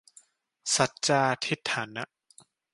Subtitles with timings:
[0.75, 2.03] สัจจาธิฏฐานะ